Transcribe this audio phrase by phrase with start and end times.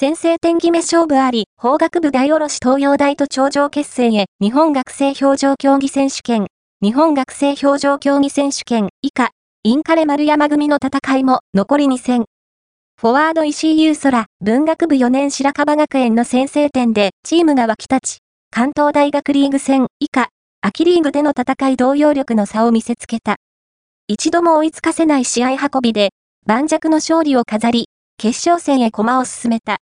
[0.00, 6.46] 先制点決め勝負あり、法学部大卸東洋大と頂上決戦へ、日本学生表情競技選手権、
[6.80, 9.32] 日本学生表情競技選手権以下、
[9.62, 12.24] インカレ丸山組の戦いも残り2戦。
[12.98, 18.18] フォワード石井優空、文学部4年白樺学園の先制点でチームが沸き立ち、
[18.50, 20.28] 関東大学リーグ戦以下、
[20.62, 23.36] 秋リーグでの戦い同様力の差を見せつけた。
[24.08, 26.08] 一度も追いつかせない試合運びで、
[26.46, 29.76] 盤石の勝利を飾り、決勝戦へ駒を進めた。